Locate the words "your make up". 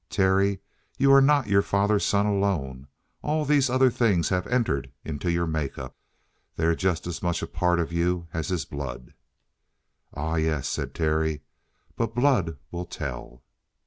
5.31-5.95